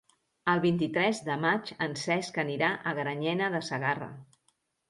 El 0.53 0.61
vint-i-tres 0.63 1.19
de 1.27 1.35
maig 1.43 1.69
en 1.87 1.93
Cesc 2.05 2.41
anirà 2.47 2.73
a 2.93 2.97
Granyena 3.01 3.55
de 3.59 3.63
Segarra. 3.73 4.13